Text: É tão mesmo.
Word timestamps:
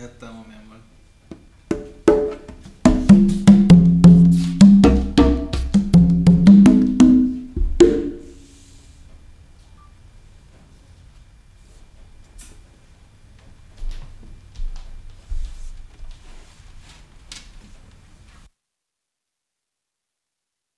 É 0.00 0.08
tão 0.08 0.42
mesmo. 0.48 0.99